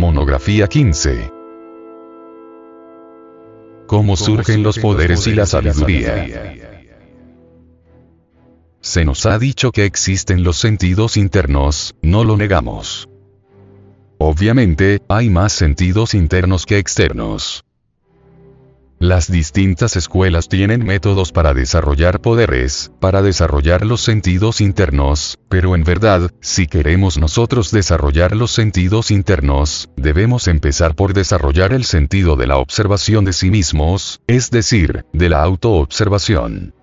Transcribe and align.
Monografía 0.00 0.66
15. 0.66 1.30
¿Cómo 3.86 4.16
surgen 4.16 4.62
los 4.62 4.78
poderes 4.78 5.26
y 5.26 5.34
la 5.34 5.44
sabiduría? 5.44 6.54
Se 8.80 9.04
nos 9.04 9.26
ha 9.26 9.38
dicho 9.38 9.72
que 9.72 9.84
existen 9.84 10.42
los 10.42 10.56
sentidos 10.56 11.18
internos, 11.18 11.94
no 12.00 12.24
lo 12.24 12.38
negamos. 12.38 13.10
Obviamente, 14.16 15.02
hay 15.06 15.28
más 15.28 15.52
sentidos 15.52 16.14
internos 16.14 16.64
que 16.64 16.78
externos. 16.78 17.66
Las 19.02 19.32
distintas 19.32 19.96
escuelas 19.96 20.46
tienen 20.46 20.84
métodos 20.84 21.32
para 21.32 21.54
desarrollar 21.54 22.20
poderes, 22.20 22.92
para 23.00 23.22
desarrollar 23.22 23.86
los 23.86 24.02
sentidos 24.02 24.60
internos, 24.60 25.38
pero 25.48 25.74
en 25.74 25.84
verdad, 25.84 26.30
si 26.42 26.66
queremos 26.66 27.16
nosotros 27.16 27.70
desarrollar 27.70 28.36
los 28.36 28.50
sentidos 28.50 29.10
internos, 29.10 29.88
debemos 29.96 30.48
empezar 30.48 30.96
por 30.96 31.14
desarrollar 31.14 31.72
el 31.72 31.84
sentido 31.84 32.36
de 32.36 32.46
la 32.46 32.58
observación 32.58 33.24
de 33.24 33.32
sí 33.32 33.50
mismos, 33.50 34.20
es 34.26 34.50
decir, 34.50 35.06
de 35.14 35.30
la 35.30 35.42
autoobservación. 35.44 36.74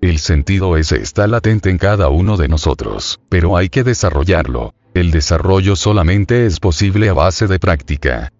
El 0.00 0.18
sentido 0.18 0.76
ese 0.76 1.00
está 1.00 1.28
latente 1.28 1.70
en 1.70 1.78
cada 1.78 2.08
uno 2.08 2.36
de 2.36 2.48
nosotros, 2.48 3.20
pero 3.28 3.56
hay 3.56 3.68
que 3.68 3.84
desarrollarlo. 3.84 4.74
El 4.94 5.12
desarrollo 5.12 5.76
solamente 5.76 6.44
es 6.44 6.58
posible 6.58 7.08
a 7.08 7.12
base 7.12 7.46
de 7.46 7.60
práctica. 7.60 8.32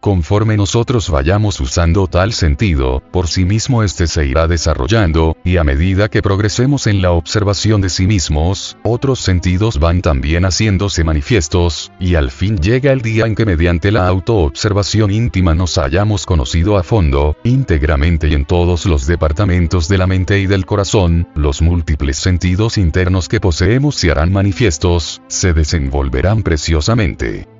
Conforme 0.00 0.56
nosotros 0.56 1.10
vayamos 1.10 1.60
usando 1.60 2.06
tal 2.06 2.32
sentido, 2.32 3.02
por 3.10 3.26
sí 3.26 3.44
mismo 3.44 3.82
este 3.82 4.06
se 4.06 4.26
irá 4.26 4.46
desarrollando, 4.46 5.36
y 5.44 5.56
a 5.56 5.64
medida 5.64 6.08
que 6.08 6.22
progresemos 6.22 6.86
en 6.86 7.02
la 7.02 7.10
observación 7.10 7.80
de 7.80 7.88
sí 7.88 8.06
mismos, 8.06 8.76
otros 8.84 9.18
sentidos 9.18 9.80
van 9.80 10.00
también 10.00 10.44
haciéndose 10.44 11.02
manifiestos, 11.02 11.90
y 11.98 12.14
al 12.14 12.30
fin 12.30 12.58
llega 12.58 12.92
el 12.92 13.02
día 13.02 13.26
en 13.26 13.34
que 13.34 13.44
mediante 13.44 13.90
la 13.90 14.06
autoobservación 14.06 15.10
íntima 15.10 15.56
nos 15.56 15.78
hayamos 15.78 16.26
conocido 16.26 16.78
a 16.78 16.84
fondo, 16.84 17.36
íntegramente 17.42 18.28
y 18.28 18.34
en 18.34 18.44
todos 18.44 18.86
los 18.86 19.04
departamentos 19.08 19.88
de 19.88 19.98
la 19.98 20.06
mente 20.06 20.38
y 20.38 20.46
del 20.46 20.64
corazón, 20.64 21.26
los 21.34 21.60
múltiples 21.60 22.18
sentidos 22.18 22.78
internos 22.78 23.28
que 23.28 23.40
poseemos 23.40 23.96
se 23.96 24.12
harán 24.12 24.32
manifiestos, 24.32 25.22
se 25.26 25.52
desenvolverán 25.52 26.44
preciosamente. 26.44 27.57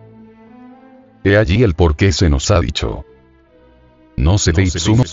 He 1.29 1.37
allí 1.37 1.63
el 1.63 1.75
por 1.75 1.95
qué 1.95 2.11
se 2.11 2.31
nos 2.31 2.51
ha 2.51 2.59
dicho. 2.59 3.05
No 4.17 4.39
se 4.39 4.55
te 4.55 4.63
ipsum. 4.63 5.05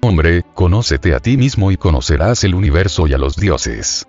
Hombre, 0.00 0.44
conócete 0.52 1.14
a 1.14 1.20
ti 1.20 1.36
mismo 1.36 1.70
y 1.70 1.76
conocerás 1.76 2.42
el 2.42 2.56
universo 2.56 3.06
y 3.06 3.12
a 3.12 3.18
los 3.18 3.36
dioses. 3.36 4.04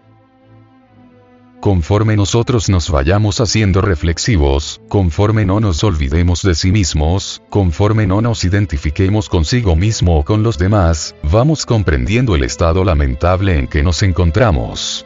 Conforme 1.60 2.16
nosotros 2.16 2.68
nos 2.70 2.90
vayamos 2.90 3.42
haciendo 3.42 3.82
reflexivos, 3.82 4.82
conforme 4.88 5.46
no 5.46 5.60
nos 5.60 5.84
olvidemos 5.84 6.42
de 6.42 6.56
sí 6.56 6.72
mismos, 6.72 7.44
conforme 7.50 8.08
no 8.08 8.22
nos 8.22 8.44
identifiquemos 8.44 9.30
consigo 9.30 9.76
mismo 9.76 10.18
o 10.18 10.26
con 10.26 10.42
los 10.42 10.58
demás, 10.58 11.14
vamos 11.22 11.68
comprendiendo 11.68 12.34
el 12.34 12.44
estado 12.44 12.84
lamentable 12.84 13.56
en 13.56 13.68
que 13.68 13.84
nos 13.84 14.02
encontramos. 14.02 15.06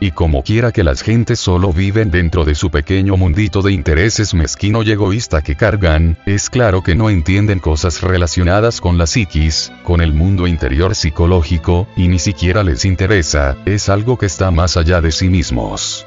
Y 0.00 0.12
como 0.12 0.42
quiera 0.42 0.70
que 0.70 0.84
las 0.84 1.02
gentes 1.02 1.40
solo 1.40 1.72
viven 1.72 2.10
dentro 2.10 2.44
de 2.44 2.54
su 2.54 2.70
pequeño 2.70 3.16
mundito 3.16 3.62
de 3.62 3.72
intereses 3.72 4.32
mezquino 4.32 4.82
y 4.82 4.92
egoísta 4.92 5.42
que 5.42 5.56
cargan, 5.56 6.16
es 6.24 6.50
claro 6.50 6.82
que 6.82 6.94
no 6.94 7.10
entienden 7.10 7.58
cosas 7.58 8.00
relacionadas 8.00 8.80
con 8.80 8.96
la 8.96 9.06
psiquis, 9.06 9.72
con 9.82 10.00
el 10.00 10.12
mundo 10.12 10.46
interior 10.46 10.94
psicológico, 10.94 11.88
y 11.96 12.08
ni 12.08 12.18
siquiera 12.18 12.62
les 12.62 12.84
interesa, 12.84 13.56
es 13.64 13.88
algo 13.88 14.18
que 14.18 14.26
está 14.26 14.50
más 14.50 14.76
allá 14.76 15.00
de 15.00 15.10
sí 15.10 15.28
mismos. 15.28 16.06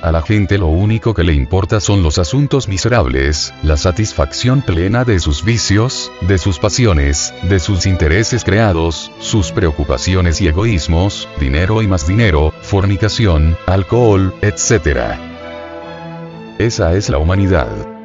A 0.00 0.12
la 0.12 0.22
gente 0.22 0.58
lo 0.58 0.68
único 0.68 1.12
que 1.12 1.24
le 1.24 1.32
importa 1.32 1.80
son 1.80 2.04
los 2.04 2.18
asuntos 2.18 2.68
miserables, 2.68 3.52
la 3.64 3.76
satisfacción 3.76 4.62
plena 4.62 5.04
de 5.04 5.18
sus 5.18 5.44
vicios, 5.44 6.12
de 6.20 6.38
sus 6.38 6.60
pasiones, 6.60 7.34
de 7.42 7.58
sus 7.58 7.84
intereses 7.84 8.44
creados, 8.44 9.10
sus 9.18 9.50
preocupaciones 9.50 10.40
y 10.40 10.46
egoísmos, 10.46 11.28
dinero 11.40 11.82
y 11.82 11.88
más 11.88 12.06
dinero, 12.06 12.52
fornicación, 12.62 13.56
alcohol, 13.66 14.34
etc. 14.40 15.18
Esa 16.58 16.94
es 16.94 17.08
la 17.08 17.18
humanidad 17.18 17.97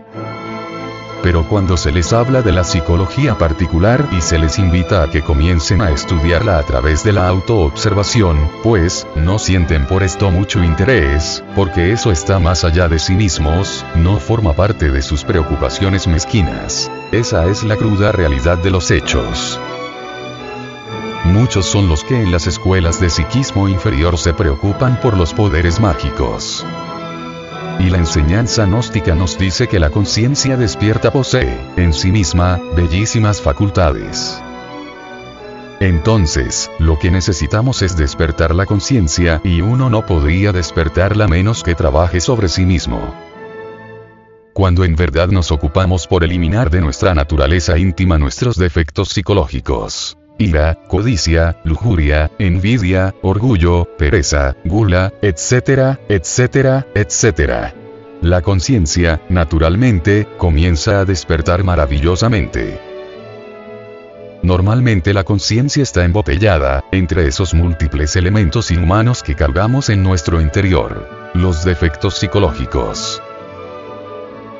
pero 1.24 1.48
cuando 1.48 1.78
se 1.78 1.94
les 1.94 2.12
habla 2.12 2.42
de 2.42 2.52
la 2.52 2.66
psicología 2.66 3.38
particular 3.38 4.06
y 4.12 4.20
se 4.20 4.38
les 4.38 4.60
invita 4.60 5.02
a 5.02 5.10
que 5.10 5.22
comiencen 5.22 5.82
a 5.82 5.90
estudiarla 5.90 6.60
a 6.60 6.64
través 6.64 7.06
de 7.06 7.14
la 7.14 7.30
autoobservación, 7.30 8.52
pues, 8.62 9.08
no 9.16 9.40
sienten 9.40 9.88
por 9.88 10.04
esto 10.04 10.30
mucho 10.30 10.62
interés, 10.62 11.42
porque 11.56 11.94
eso 11.94 12.12
está 12.12 12.40
más 12.40 12.66
allá 12.66 12.90
de 12.90 13.00
sí 13.00 13.16
mismos, 13.16 13.86
no 13.96 14.20
forma 14.20 14.52
parte 14.52 14.92
de 14.92 15.02
sus 15.02 15.24
preocupaciones 15.24 16.08
mezquinas. 16.08 16.92
Esa 17.14 17.46
es 17.46 17.64
la 17.64 17.78
cruda 17.78 18.12
realidad 18.12 18.58
de 18.58 18.72
los 18.72 18.92
hechos. 18.92 19.60
Muchos 21.24 21.66
son 21.66 21.88
los 21.88 22.04
que 22.04 22.22
en 22.22 22.34
las 22.34 22.48
escuelas 22.48 23.00
de 23.00 23.10
psiquismo 23.10 23.70
inferior 23.70 24.18
se 24.18 24.34
preocupan 24.34 25.00
por 25.00 25.16
los 25.16 25.34
poderes 25.34 25.80
mágicos. 25.80 26.66
Y 27.80 27.90
la 27.90 27.98
enseñanza 27.98 28.66
gnóstica 28.66 29.16
nos 29.16 29.38
dice 29.38 29.68
que 29.68 29.80
la 29.80 29.90
conciencia 29.90 30.58
despierta 30.58 31.12
posee, 31.12 31.58
en 31.76 31.94
sí 31.94 32.12
misma, 32.12 32.60
bellísimas 32.76 33.42
facultades. 33.42 34.42
Entonces, 35.80 36.72
lo 36.80 36.98
que 36.98 37.12
necesitamos 37.12 37.82
es 37.82 37.98
despertar 37.98 38.56
la 38.56 38.66
conciencia 38.66 39.42
y 39.44 39.60
uno 39.62 39.90
no 39.90 40.06
podría 40.06 40.54
despertarla 40.54 41.28
menos 41.28 41.62
que 41.62 41.76
trabaje 41.76 42.22
sobre 42.22 42.48
sí 42.48 42.66
mismo. 42.66 43.14
Cuando 44.54 44.86
en 44.86 44.96
verdad 44.96 45.30
nos 45.30 45.52
ocupamos 45.52 46.08
por 46.08 46.24
eliminar 46.24 46.70
de 46.70 46.80
nuestra 46.80 47.14
naturaleza 47.16 47.78
íntima 47.78 48.18
nuestros 48.18 48.56
defectos 48.56 49.10
psicológicos. 49.10 50.18
Ira, 50.38 50.78
codicia, 50.88 51.58
lujuria, 51.64 52.32
envidia, 52.40 53.14
orgullo, 53.22 53.88
pereza, 53.98 54.56
gula, 54.66 55.14
etcétera, 55.22 56.00
etcétera, 56.10 56.88
etcétera. 56.96 57.74
La 58.22 58.42
conciencia, 58.42 59.22
naturalmente, 59.30 60.28
comienza 60.38 61.02
a 61.02 61.06
despertar 61.06 61.64
maravillosamente. 61.64 62.80
Normalmente 64.42 65.14
la 65.14 65.24
conciencia 65.24 65.84
está 65.84 66.04
embotellada, 66.04 66.84
entre 66.92 67.28
esos 67.28 67.54
múltiples 67.54 68.16
elementos 68.16 68.72
inhumanos 68.72 69.24
que 69.24 69.36
cargamos 69.36 69.90
en 69.90 70.04
nuestro 70.04 70.42
interior. 70.42 71.32
Los 71.34 71.64
defectos 71.64 72.18
psicológicos. 72.18 73.22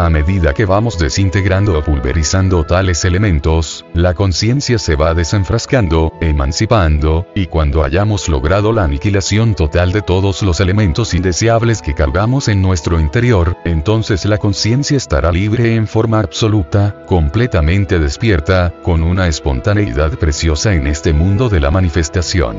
A 0.04 0.10
medida 0.10 0.54
que 0.54 0.66
vamos 0.66 1.00
desintegrando 1.00 1.80
o 1.80 1.82
pulverizando 1.82 2.66
tales 2.66 3.06
elementos, 3.06 3.86
la 3.94 4.14
conciencia 4.14 4.78
se 4.78 4.98
va 4.98 5.14
desenfrascando, 5.14 6.12
emancipando, 6.20 7.26
y 7.34 7.46
cuando 7.46 7.86
hayamos 7.86 8.28
logrado 8.28 8.74
la 8.74 8.84
aniquilación 8.84 9.56
total 9.56 9.94
de 9.94 10.02
todos 10.02 10.44
los 10.44 10.60
elementos 10.60 11.14
indeseables 11.14 11.82
que 11.82 11.94
cargamos 11.94 12.50
en 12.50 12.62
nuestro 12.62 13.00
interior, 13.00 13.56
entonces 13.64 14.26
la 14.26 14.38
conciencia 14.38 14.98
estará 14.98 15.32
libre 15.32 15.74
en 15.74 15.88
forma 15.88 16.20
absoluta, 16.20 17.06
completamente 17.06 17.98
despierta, 17.98 18.74
con 18.84 19.04
una 19.04 19.30
espontaneidad 19.30 20.20
preciosa 20.20 20.74
en 20.74 20.88
este 20.88 21.14
mundo 21.14 21.48
de 21.48 21.62
la 21.62 21.72
manifestación. 21.72 22.58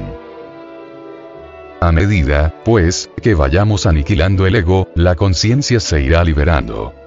A 1.82 1.92
medida, 1.92 2.54
pues, 2.64 3.10
que 3.20 3.34
vayamos 3.34 3.84
aniquilando 3.84 4.46
el 4.46 4.54
ego, 4.54 4.88
la 4.94 5.14
conciencia 5.14 5.78
se 5.78 6.00
irá 6.00 6.24
liberando. 6.24 7.03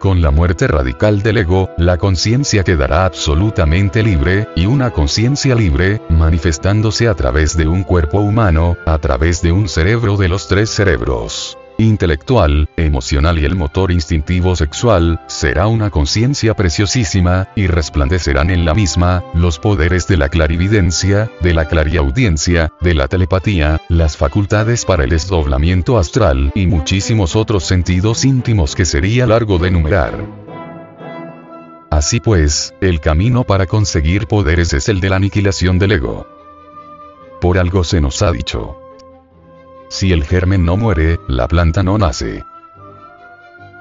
Con 0.00 0.22
la 0.22 0.30
muerte 0.30 0.66
radical 0.66 1.20
del 1.22 1.36
ego, 1.36 1.68
la 1.76 1.98
conciencia 1.98 2.64
quedará 2.64 3.04
absolutamente 3.04 4.02
libre, 4.02 4.48
y 4.56 4.64
una 4.64 4.92
conciencia 4.92 5.54
libre, 5.54 6.00
manifestándose 6.08 7.06
a 7.06 7.12
través 7.14 7.54
de 7.54 7.68
un 7.68 7.84
cuerpo 7.84 8.20
humano, 8.20 8.78
a 8.86 8.96
través 8.96 9.42
de 9.42 9.52
un 9.52 9.68
cerebro 9.68 10.16
de 10.16 10.28
los 10.28 10.48
tres 10.48 10.70
cerebros 10.70 11.59
intelectual, 11.84 12.68
emocional 12.76 13.38
y 13.38 13.44
el 13.44 13.56
motor 13.56 13.90
instintivo 13.90 14.56
sexual, 14.56 15.20
será 15.26 15.66
una 15.66 15.90
conciencia 15.90 16.54
preciosísima, 16.54 17.48
y 17.56 17.66
resplandecerán 17.66 18.50
en 18.50 18.64
la 18.64 18.74
misma, 18.74 19.24
los 19.34 19.58
poderes 19.58 20.06
de 20.06 20.16
la 20.16 20.28
clarividencia, 20.28 21.30
de 21.40 21.54
la 21.54 21.66
clariaudiencia, 21.66 22.72
de 22.80 22.94
la 22.94 23.08
telepatía, 23.08 23.80
las 23.88 24.16
facultades 24.16 24.84
para 24.84 25.04
el 25.04 25.10
desdoblamiento 25.10 25.98
astral, 25.98 26.52
y 26.54 26.66
muchísimos 26.66 27.36
otros 27.36 27.64
sentidos 27.64 28.24
íntimos 28.24 28.74
que 28.74 28.84
sería 28.84 29.26
largo 29.26 29.58
de 29.58 29.68
enumerar. 29.68 30.24
Así 31.90 32.20
pues, 32.20 32.72
el 32.80 33.00
camino 33.00 33.44
para 33.44 33.66
conseguir 33.66 34.26
poderes 34.26 34.72
es 34.72 34.88
el 34.88 35.00
de 35.00 35.10
la 35.10 35.16
aniquilación 35.16 35.78
del 35.78 35.92
ego. 35.92 36.26
Por 37.40 37.58
algo 37.58 37.84
se 37.84 38.00
nos 38.00 38.22
ha 38.22 38.30
dicho. 38.30 38.79
Si 39.90 40.12
el 40.12 40.22
germen 40.22 40.64
no 40.64 40.76
muere, 40.76 41.18
la 41.26 41.48
planta 41.48 41.82
no 41.82 41.98
nace. 41.98 42.44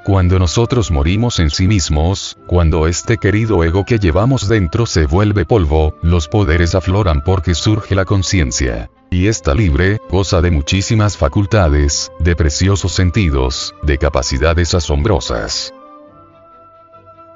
Cuando 0.03 0.39
nosotros 0.39 0.89
morimos 0.89 1.39
en 1.39 1.51
sí 1.51 1.67
mismos, 1.67 2.35
cuando 2.47 2.88
este 2.88 3.17
querido 3.17 3.63
ego 3.63 3.85
que 3.85 4.00
llevamos 4.00 4.50
dentro 4.50 4.88
se 4.88 5.06
vuelve 5.06 5.45
polvo, 5.45 5.95
los 6.01 6.27
poderes 6.27 6.73
afloran 6.73 7.21
porque 7.23 7.53
surge 7.53 7.94
la 7.94 8.06
conciencia. 8.06 8.89
Y 9.11 9.27
está 9.27 9.53
libre, 9.53 10.00
goza 10.09 10.41
de 10.41 10.50
muchísimas 10.50 11.15
facultades, 11.15 12.11
de 12.19 12.35
preciosos 12.35 12.91
sentidos, 12.91 13.75
de 13.83 14.00
capacidades 14.00 14.73
asombrosas. 14.73 15.75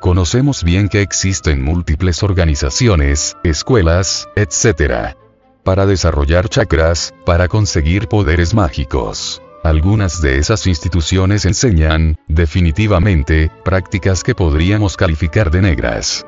Conocemos 0.01 0.63
bien 0.63 0.89
que 0.89 1.01
existen 1.01 1.61
múltiples 1.61 2.23
organizaciones, 2.23 3.37
escuelas, 3.43 4.27
etc. 4.35 5.15
Para 5.63 5.85
desarrollar 5.85 6.49
chakras, 6.49 7.13
para 7.25 7.47
conseguir 7.47 8.09
poderes 8.09 8.53
mágicos. 8.53 9.41
Algunas 9.63 10.21
de 10.21 10.37
esas 10.37 10.67
instituciones 10.67 11.45
enseñan, 11.45 12.17
definitivamente, 12.27 13.49
prácticas 13.63 14.23
que 14.23 14.35
podríamos 14.35 14.97
calificar 14.97 15.51
de 15.51 15.61
negras. 15.61 16.25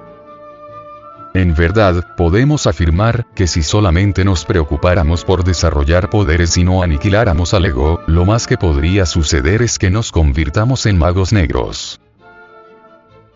En 1.33 1.53
verdad, 1.53 2.15
podemos 2.15 2.65
afirmar 2.65 3.25
que 3.35 3.45
si 3.47 3.61
solamente 3.61 4.23
nos 4.23 4.45
preocupáramos 4.45 5.25
por 5.25 5.43
desarrollar 5.43 6.09
poderes 6.09 6.55
y 6.55 6.63
no 6.63 6.81
aniquiláramos 6.81 7.53
al 7.53 7.65
ego, 7.65 7.99
lo 8.07 8.23
más 8.23 8.47
que 8.47 8.57
podría 8.57 9.05
suceder 9.05 9.61
es 9.61 9.77
que 9.77 9.89
nos 9.89 10.13
convirtamos 10.13 10.85
en 10.85 10.97
magos 10.97 11.33
negros. 11.33 11.99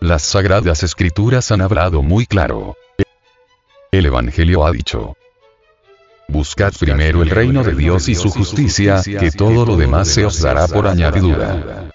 Las 0.00 0.22
sagradas 0.22 0.82
escrituras 0.82 1.52
han 1.52 1.60
hablado 1.60 2.02
muy 2.02 2.24
claro. 2.24 2.74
El 3.92 4.06
Evangelio 4.06 4.64
ha 4.64 4.72
dicho, 4.72 5.14
Buscad 6.30 6.72
primero 6.78 7.22
el 7.22 7.30
reino 7.30 7.64
de 7.64 7.74
Dios 7.74 8.08
y 8.08 8.14
su 8.14 8.30
justicia, 8.30 9.02
que 9.02 9.30
todo 9.30 9.66
lo 9.66 9.76
demás 9.76 10.08
se 10.08 10.24
os 10.24 10.40
dará 10.40 10.68
por 10.68 10.86
añadidura. 10.86 11.90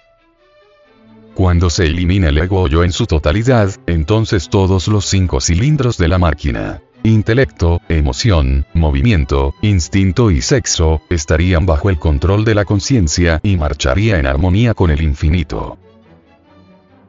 Cuando 1.34 1.70
se 1.70 1.86
elimina 1.86 2.28
el 2.28 2.38
ego 2.38 2.62
o 2.62 2.68
yo 2.68 2.84
en 2.84 2.92
su 2.92 3.06
totalidad, 3.06 3.70
entonces 3.86 4.48
todos 4.48 4.88
los 4.88 5.06
cinco 5.06 5.40
cilindros 5.40 5.98
de 5.98 6.08
la 6.08 6.18
máquina, 6.18 6.80
intelecto, 7.02 7.80
emoción, 7.88 8.66
movimiento, 8.74 9.54
instinto 9.62 10.30
y 10.30 10.40
sexo, 10.42 11.00
estarían 11.10 11.66
bajo 11.66 11.90
el 11.90 11.98
control 11.98 12.44
de 12.44 12.54
la 12.54 12.64
conciencia 12.64 13.40
y 13.42 13.56
marcharía 13.56 14.18
en 14.18 14.26
armonía 14.26 14.74
con 14.74 14.90
el 14.90 15.02
infinito. 15.02 15.78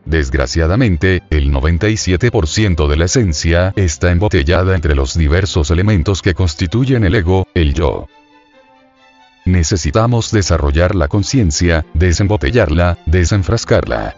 Desgraciadamente, 0.07 1.21
el 1.29 1.51
97% 1.51 2.87
de 2.87 2.95
la 2.95 3.05
esencia 3.05 3.73
está 3.75 4.09
embotellada 4.09 4.73
entre 4.73 4.95
los 4.95 5.17
diversos 5.17 5.69
elementos 5.69 6.21
que 6.21 6.33
constituyen 6.33 7.03
el 7.03 7.13
ego, 7.13 7.45
el 7.53 7.73
yo. 7.73 8.07
Necesitamos 9.43 10.31
desarrollar 10.31 10.95
la 10.95 11.09
conciencia, 11.09 11.85
desembotellarla, 11.93 12.99
desenfrascarla. 13.05 14.15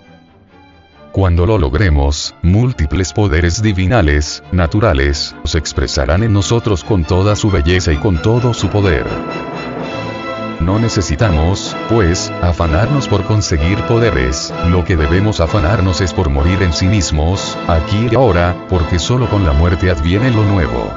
Cuando 1.11 1.47
lo 1.47 1.57
logremos, 1.57 2.35
múltiples 2.43 3.11
poderes 3.11 3.63
divinales, 3.63 4.43
naturales, 4.51 5.35
se 5.43 5.57
expresarán 5.57 6.21
en 6.21 6.33
nosotros 6.33 6.83
con 6.83 7.03
toda 7.03 7.35
su 7.35 7.49
belleza 7.49 7.91
y 7.91 7.97
con 7.97 8.21
todo 8.21 8.53
su 8.53 8.69
poder. 8.69 9.07
No 10.59 10.77
necesitamos, 10.77 11.75
pues, 11.87 12.31
afanarnos 12.41 13.07
por 13.07 13.23
conseguir 13.23 13.81
poderes, 13.83 14.53
lo 14.67 14.83
que 14.83 14.97
debemos 14.97 15.39
afanarnos 15.39 16.01
es 16.01 16.13
por 16.13 16.29
morir 16.29 16.61
en 16.61 16.73
sí 16.73 16.87
mismos, 16.87 17.57
aquí 17.67 18.09
y 18.11 18.15
ahora, 18.15 18.55
porque 18.67 18.99
solo 18.99 19.29
con 19.29 19.45
la 19.45 19.53
muerte 19.53 19.89
adviene 19.89 20.31
lo 20.31 20.43
nuevo. 20.43 20.93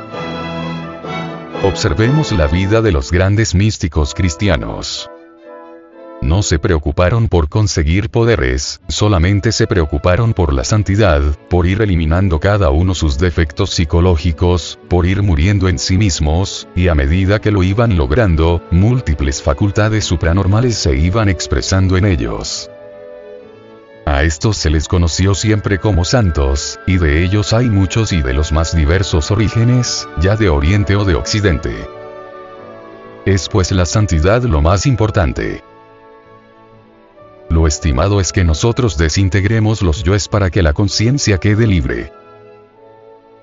Observemos 1.63 2.33
la 2.33 2.49
vida 2.49 2.83
de 2.83 2.91
los 2.91 3.13
grandes 3.13 3.55
místicos 3.55 4.15
cristianos. 4.15 5.12
No 6.23 6.45
se 6.45 6.61
preocuparon 6.61 7.27
por 7.27 7.49
conseguir 7.49 8.09
poderes, 8.09 8.81
solamente 8.87 9.51
se 9.51 9.67
preocuparon 9.67 10.35
por 10.35 10.53
la 10.53 10.63
santidad, 10.63 11.21
por 11.51 11.67
ir 11.67 11.83
eliminando 11.83 12.39
cada 12.39 12.71
uno 12.71 12.95
sus 12.95 13.19
defectos 13.19 13.71
psicológicos, 13.71 14.79
por 14.89 15.05
ir 15.05 15.25
muriendo 15.25 15.69
en 15.69 15.81
sí 15.81 15.99
mismos, 15.99 16.69
y 16.77 16.87
a 16.87 16.95
medida 16.95 17.41
que 17.41 17.51
lo 17.51 17.65
iban 17.65 17.97
logrando, 17.97 18.63
múltiples 18.71 19.43
facultades 19.43 20.05
supranormales 20.05 20.77
se 20.77 20.97
iban 20.97 21.29
expresando 21.29 21.97
en 21.97 22.05
ellos. 22.05 22.71
A 24.07 24.23
estos 24.23 24.57
se 24.57 24.71
les 24.71 24.87
conoció 24.87 25.35
siempre 25.35 25.79
como 25.79 26.05
santos, 26.05 26.79
y 26.87 26.99
de 26.99 27.25
ellos 27.25 27.53
hay 27.53 27.69
muchos 27.69 28.13
y 28.13 28.23
de 28.23 28.33
los 28.33 28.53
más 28.53 28.77
diversos 28.77 29.33
orígenes, 29.33 30.09
ya 30.21 30.37
de 30.37 30.49
Oriente 30.49 30.95
o 30.95 31.05
de 31.05 31.17
Occidente. 31.17 31.89
Es 33.27 33.49
pues 33.49 33.73
la 33.73 33.87
santidad 33.87 34.43
lo 34.45 34.63
más 34.63 34.87
importante. 34.87 35.65
Lo 37.53 37.67
estimado 37.67 38.19
es 38.19 38.33
que 38.33 38.45
nosotros 38.45 38.97
desintegremos 38.97 39.83
los 39.83 40.05
yoes 40.05 40.27
para 40.27 40.49
que 40.49 40.63
la 40.63 40.73
conciencia 40.73 41.37
quede 41.37 41.67
libre. 41.67 42.11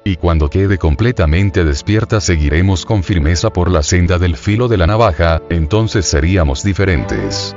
Y 0.04 0.16
cuando 0.16 0.50
quede 0.50 0.80
completamente 0.80 1.64
despierta 1.64 2.20
seguiremos 2.20 2.88
con 2.88 3.04
firmeza 3.04 3.52
por 3.52 3.70
la 3.70 3.84
senda 3.84 4.18
del 4.18 4.36
filo 4.36 4.68
de 4.68 4.78
la 4.78 4.88
navaja, 4.88 5.44
entonces 5.52 6.08
seríamos 6.08 6.64
diferentes. 6.64 7.56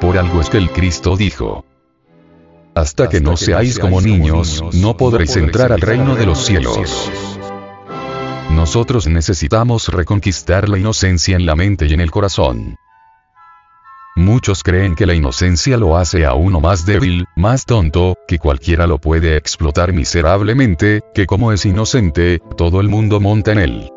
Por 0.00 0.18
algo 0.18 0.40
es 0.40 0.50
que 0.50 0.58
el 0.58 0.70
Cristo 0.70 1.16
dijo, 1.16 1.64
hasta 2.74 3.08
que 3.08 3.20
no 3.20 3.36
seáis 3.36 3.78
como 3.78 4.00
niños, 4.00 4.64
no 4.72 4.96
podréis 4.96 5.36
entrar 5.36 5.70
al 5.72 5.80
reino 5.80 6.16
de 6.16 6.26
los 6.26 6.44
cielos. 6.44 7.08
Nosotros 8.50 9.06
necesitamos 9.06 9.86
reconquistar 9.86 10.68
la 10.68 10.76
inocencia 10.76 11.36
en 11.36 11.46
la 11.46 11.54
mente 11.54 11.86
y 11.86 11.94
en 11.94 12.00
el 12.00 12.10
corazón. 12.10 12.78
Muchos 14.16 14.62
creen 14.62 14.94
que 14.94 15.06
la 15.06 15.14
inocencia 15.14 15.76
lo 15.76 15.96
hace 15.96 16.24
a 16.24 16.34
uno 16.34 16.60
más 16.60 16.86
débil, 16.86 17.26
más 17.34 17.64
tonto, 17.66 18.16
que 18.28 18.38
cualquiera 18.38 18.86
lo 18.86 18.98
puede 18.98 19.36
explotar 19.36 19.92
miserablemente, 19.92 21.00
que 21.14 21.26
como 21.26 21.50
es 21.50 21.66
inocente, 21.66 22.38
todo 22.56 22.80
el 22.80 22.88
mundo 22.88 23.18
monta 23.18 23.50
en 23.50 23.58
él. 23.58 23.90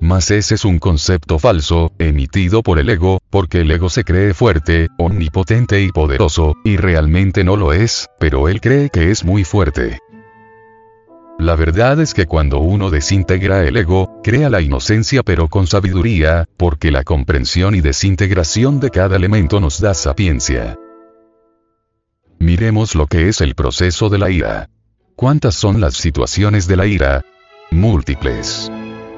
Mas 0.00 0.30
ese 0.30 0.54
es 0.54 0.64
un 0.64 0.78
concepto 0.78 1.40
falso, 1.40 1.90
emitido 1.98 2.62
por 2.62 2.78
el 2.78 2.88
ego, 2.88 3.18
porque 3.28 3.62
el 3.62 3.70
ego 3.72 3.88
se 3.88 4.04
cree 4.04 4.34
fuerte, 4.34 4.86
omnipotente 4.98 5.82
y 5.82 5.90
poderoso, 5.90 6.54
y 6.64 6.76
realmente 6.76 7.42
no 7.42 7.56
lo 7.56 7.72
es, 7.72 8.06
pero 8.20 8.48
él 8.48 8.60
cree 8.60 8.90
que 8.90 9.10
es 9.10 9.24
muy 9.24 9.42
fuerte. 9.42 9.98
La 11.38 11.54
verdad 11.54 12.00
es 12.00 12.14
que 12.14 12.26
cuando 12.26 12.60
uno 12.60 12.90
desintegra 12.90 13.64
el 13.64 13.76
ego, 13.76 14.20
crea 14.22 14.48
la 14.48 14.62
inocencia 14.62 15.22
pero 15.22 15.48
con 15.48 15.66
sabiduría, 15.66 16.46
porque 16.56 16.90
la 16.90 17.04
comprensión 17.04 17.74
y 17.74 17.82
desintegración 17.82 18.80
de 18.80 18.90
cada 18.90 19.16
elemento 19.16 19.60
nos 19.60 19.80
da 19.80 19.92
sapiencia. 19.92 20.78
Miremos 22.38 22.94
lo 22.94 23.06
que 23.06 23.28
es 23.28 23.40
el 23.42 23.54
proceso 23.54 24.08
de 24.08 24.18
la 24.18 24.30
ira. 24.30 24.70
¿Cuántas 25.14 25.54
son 25.54 25.80
las 25.80 25.94
situaciones 25.94 26.68
de 26.68 26.76
la 26.76 26.86
ira? 26.86 27.24
Múltiples. 27.70 28.70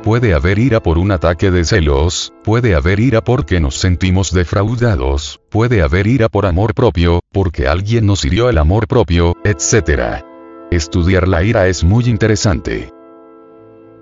Puede 0.03 0.35
haber 0.35 0.59
ira 0.59 0.81
por 0.81 0.99
un 0.99 1.11
ataque 1.11 1.50
de 1.50 1.65
celos, 1.65 2.32
puede 2.43 2.75
haber 2.75 2.99
ira 3.00 3.20
porque 3.23 3.61
nos 3.61 3.76
sentimos 3.76 4.32
defraudados, 4.32 5.41
puede 5.50 5.82
haber 5.82 6.06
ira 6.06 6.29
por 6.29 6.46
amor 6.46 6.75
propio, 6.75 7.20
porque 7.32 7.67
alguien 7.67 8.06
nos 8.06 8.25
hirió 8.25 8.48
el 8.48 8.58
amor 8.58 8.87
propio, 8.87 9.37
etc. 9.44 10.25
Estudiar 10.70 11.27
la 11.29 11.43
ira 11.43 11.67
es 11.67 11.82
muy 11.82 12.05
interesante. 12.05 12.93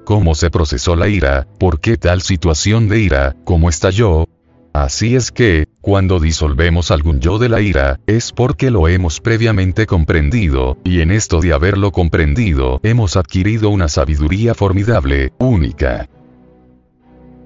¿Cómo 0.05 0.35
se 0.35 0.51
procesó 0.51 0.97
la 0.97 1.07
ira? 1.07 1.47
¿Por 1.61 1.79
qué 1.79 1.97
tal 1.97 2.23
situación 2.23 2.89
de 2.89 2.99
ira? 2.99 3.37
¿Cómo 3.45 3.69
estalló? 3.69 4.27
Así 4.73 5.15
es 5.15 5.31
que, 5.31 5.69
cuando 5.81 6.19
disolvemos 6.19 6.91
algún 6.91 7.21
yo 7.21 7.39
de 7.39 7.49
la 7.49 7.61
ira, 7.61 8.01
es 8.09 8.33
porque 8.33 8.73
lo 8.73 8.89
hemos 8.89 9.21
previamente 9.21 9.87
comprendido, 9.87 10.77
y 10.83 11.03
en 11.03 11.13
esto 11.13 11.41
de 11.41 11.53
haberlo 11.53 11.93
comprendido, 11.93 12.81
hemos 12.83 13.17
adquirido 13.17 13.71
una 13.71 13.87
sabiduría 13.87 14.53
formidable, 14.53 15.33
única. 15.39 16.09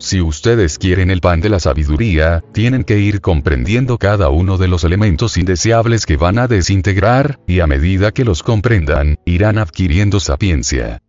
Si 0.01 0.23
ustedes 0.23 0.79
quieren 0.79 1.11
el 1.11 1.21
pan 1.21 1.43
de 1.43 1.51
la 1.51 1.61
sabiduría, 1.61 2.43
tienen 2.55 2.85
que 2.85 2.99
ir 2.99 3.21
comprendiendo 3.21 3.99
cada 3.99 4.31
uno 4.31 4.57
de 4.57 4.67
los 4.67 4.83
elementos 4.83 5.37
indeseables 5.37 6.07
que 6.07 6.17
van 6.17 6.39
a 6.39 6.49
desintegrar, 6.49 7.39
y 7.47 7.61
a 7.61 7.67
medida 7.67 8.11
que 8.11 8.25
los 8.25 8.43
comprendan, 8.43 9.19
irán 9.27 9.59
adquiriendo 9.59 10.19
sapiencia. 10.19 11.03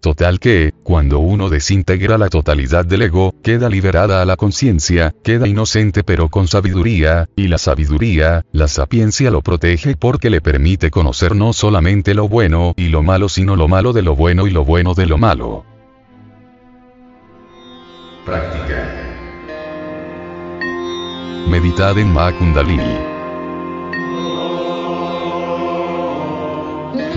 Total 0.00 0.40
que, 0.40 0.72
cuando 0.82 1.20
uno 1.20 1.48
desintegra 1.48 2.18
la 2.18 2.28
totalidad 2.28 2.84
del 2.84 3.02
ego, 3.02 3.32
queda 3.44 3.68
liberada 3.68 4.20
a 4.20 4.24
la 4.24 4.36
conciencia, 4.36 5.14
queda 5.22 5.46
inocente 5.46 6.02
pero 6.02 6.28
con 6.30 6.48
sabiduría, 6.48 7.28
y 7.36 7.46
la 7.46 7.58
sabiduría, 7.58 8.44
la 8.50 8.66
sapiencia 8.66 9.30
lo 9.30 9.40
protege 9.40 9.94
porque 9.94 10.30
le 10.30 10.40
permite 10.40 10.90
conocer 10.90 11.36
no 11.36 11.52
solamente 11.52 12.14
lo 12.14 12.28
bueno 12.28 12.74
y 12.76 12.88
lo 12.88 13.04
malo 13.04 13.28
sino 13.28 13.54
lo 13.54 13.68
malo 13.68 13.92
de 13.92 14.02
lo 14.02 14.16
bueno 14.16 14.48
y 14.48 14.50
lo 14.50 14.64
bueno 14.64 14.94
de 14.94 15.06
lo 15.06 15.16
malo. 15.16 15.71
Práctica. 18.24 18.88
Meditad 21.48 21.98
en 21.98 22.12
Ma 22.12 22.32
Kundalini. 22.32 22.96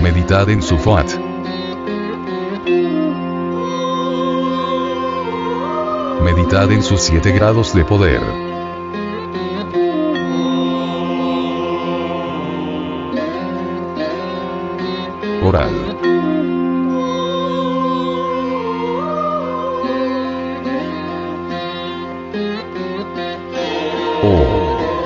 Meditad 0.02 0.50
en 0.50 0.64
su 0.64 0.80
Fuat. 0.80 1.12
Meditad 6.24 6.72
en 6.72 6.82
sus 6.82 7.02
siete 7.02 7.32
grados 7.34 7.76
de 7.76 7.86
poder. 7.86 8.22
Oral. 15.44 16.35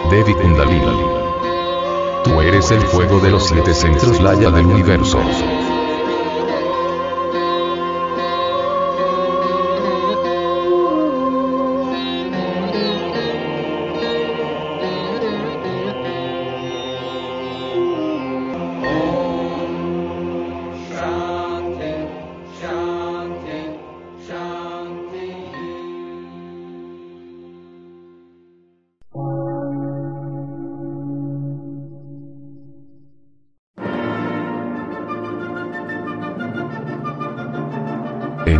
Devi 0.09 0.33
Kundalini. 0.33 1.03
Tú 2.23 2.41
eres 2.41 2.71
el 2.71 2.81
fuego 2.81 3.19
de 3.19 3.29
los 3.29 3.47
siete 3.47 3.73
centros 3.75 4.19
Laya 4.19 4.49
del 4.49 4.65
universo. 4.65 5.19